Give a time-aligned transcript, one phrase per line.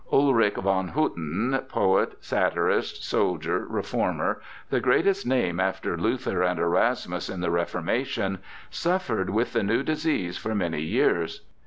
[0.11, 7.39] Ulrich von Hutten, poet, satirist, soldier, reformer, the greatest name after Luther and Erasmus in
[7.39, 8.39] the Reformation,
[8.71, 11.41] suffered with the new disease for many years.